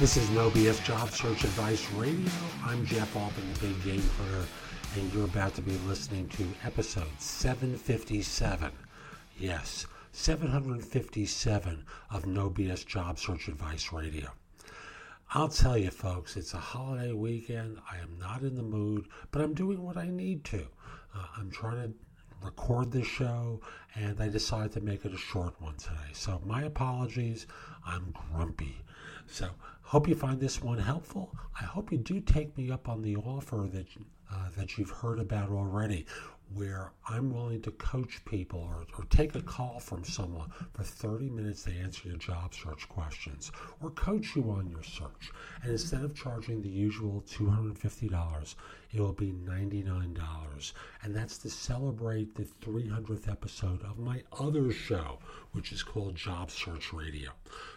[0.00, 2.28] This is No BS Job Search Advice Radio.
[2.64, 4.44] I'm Jeff Altman, the Big Game Hunter,
[4.96, 8.72] and you're about to be listening to episode 757.
[9.38, 14.32] Yes, 757 of No BS Job Search Advice Radio.
[15.30, 17.78] I'll tell you, folks, it's a holiday weekend.
[17.88, 20.66] I am not in the mood, but I'm doing what I need to.
[21.14, 21.94] Uh, I'm trying to
[22.44, 23.60] record this show,
[23.94, 26.12] and I decided to make it a short one today.
[26.12, 27.46] So, my apologies.
[27.86, 28.82] I'm grumpy.
[29.26, 29.48] So,
[29.82, 31.34] hope you find this one helpful.
[31.60, 33.86] I hope you do take me up on the offer that
[34.32, 36.06] uh, that you've heard about already,
[36.52, 41.30] where I'm willing to coach people or, or take a call from someone for 30
[41.30, 45.32] minutes to answer your job search questions or coach you on your search.
[45.62, 48.54] And instead of charging the usual $250,
[48.92, 50.72] it will be $99.
[51.04, 55.18] And that's to celebrate the 300th episode of my other show,
[55.52, 57.30] which is called Job Search Radio.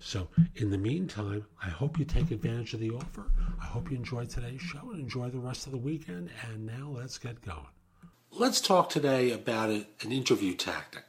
[0.00, 3.30] So, in the meantime, I hope you take advantage of the offer.
[3.60, 6.30] I hope you enjoy today's show and enjoy the rest of the weekend.
[6.50, 7.60] And now let's get going.
[8.32, 11.04] Let's talk today about an interview tactic.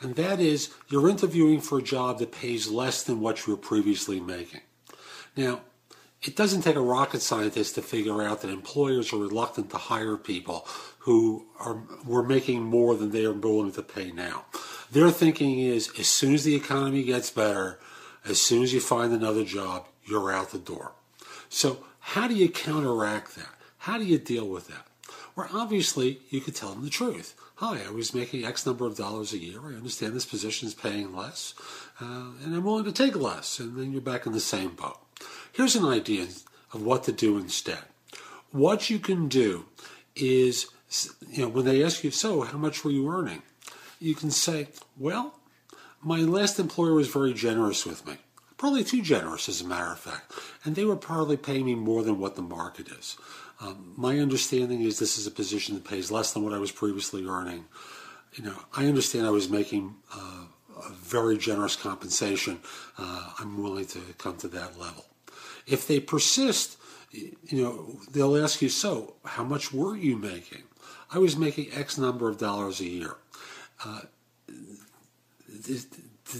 [0.00, 3.60] And that is you're interviewing for a job that pays less than what you were
[3.60, 4.60] previously making.
[5.36, 5.62] Now,
[6.22, 10.16] it doesn't take a rocket scientist to figure out that employers are reluctant to hire
[10.16, 10.66] people
[11.00, 14.44] who are were making more than they are willing to pay now.
[14.90, 17.78] Their thinking is as soon as the economy gets better,
[18.24, 20.92] as soon as you find another job, you're out the door.
[21.48, 23.54] So how do you counteract that?
[23.78, 24.86] How do you deal with that?
[25.36, 27.34] Well, obviously you could tell them the truth.
[27.56, 29.60] Hi, I was making X number of dollars a year.
[29.64, 31.54] I understand this position is paying less,
[32.00, 33.58] uh, and I'm willing to take less.
[33.58, 34.98] And then you're back in the same boat.
[35.58, 36.22] Here's an idea
[36.72, 37.80] of what to do instead.
[38.52, 39.64] What you can do
[40.14, 40.68] is,
[41.32, 43.42] you know, when they ask you, so how much were you earning?
[43.98, 45.34] You can say, well,
[46.00, 48.18] my last employer was very generous with me.
[48.56, 50.32] Probably too generous, as a matter of fact.
[50.62, 53.16] And they were probably paying me more than what the market is.
[53.60, 56.70] Um, my understanding is this is a position that pays less than what I was
[56.70, 57.64] previously earning.
[58.34, 60.44] You know, I understand I was making uh,
[60.86, 62.60] a very generous compensation.
[62.96, 65.04] Uh, I'm willing to come to that level.
[65.70, 66.78] If they persist,
[67.10, 70.62] you know, they'll ask you, so how much were you making?
[71.10, 73.16] I was making X number of dollars a year.
[73.84, 74.00] Uh,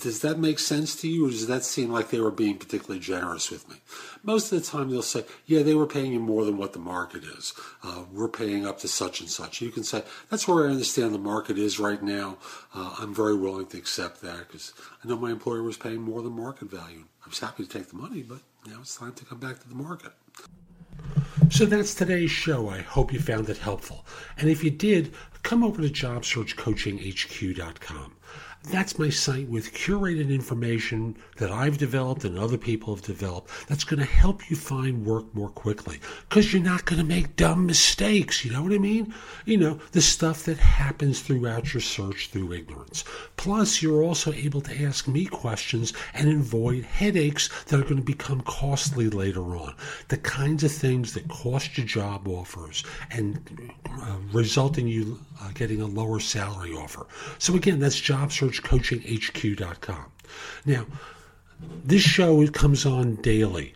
[0.00, 3.00] does that make sense to you, or does that seem like they were being particularly
[3.00, 3.76] generous with me?
[4.22, 6.78] Most of the time, they'll say, "Yeah, they were paying you more than what the
[6.78, 7.52] market is.
[7.82, 11.14] Uh, we're paying up to such and such." You can say, "That's where I understand
[11.14, 12.38] the market is right now.
[12.74, 16.22] Uh, I'm very willing to accept that because I know my employer was paying more
[16.22, 17.04] than market value.
[17.24, 19.68] I was happy to take the money, but now it's time to come back to
[19.68, 20.12] the market."
[21.50, 22.70] So that's today's show.
[22.70, 24.06] I hope you found it helpful.
[24.38, 25.12] And if you did,
[25.42, 28.16] come over to jobsearchcoachinghq.com.
[28.66, 33.84] That's my site with curated information that I've developed and other people have developed that's
[33.84, 37.66] going to help you find work more quickly because you're not going to make dumb
[37.66, 38.42] mistakes.
[38.42, 39.12] You know what I mean?
[39.44, 43.04] You know, the stuff that happens throughout your search through ignorance.
[43.36, 48.02] Plus, you're also able to ask me questions and avoid headaches that are going to
[48.02, 49.74] become costly later on.
[50.08, 55.50] The kinds of things that cost you job offers and uh, result in you uh,
[55.52, 57.06] getting a lower salary offer.
[57.38, 60.12] So, again, that's job search coachinghq.com.
[60.64, 60.86] Now,
[61.84, 63.74] this show comes on daily.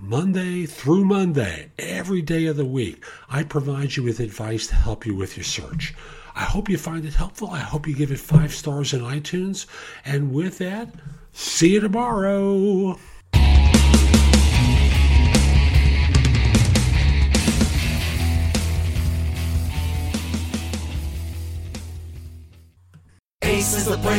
[0.00, 5.06] Monday through Monday, every day of the week, I provide you with advice to help
[5.06, 5.94] you with your search.
[6.34, 7.50] I hope you find it helpful.
[7.50, 9.66] I hope you give it five stars in iTunes.
[10.04, 10.94] And with that,
[11.32, 12.98] see you tomorrow.